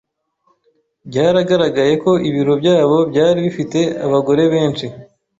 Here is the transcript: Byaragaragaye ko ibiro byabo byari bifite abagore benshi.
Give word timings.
Byaragaragaye 1.09 1.93
ko 2.03 2.11
ibiro 2.29 2.53
byabo 2.61 2.97
byari 3.11 3.39
bifite 3.45 3.79
abagore 4.05 4.43
benshi. 4.53 4.85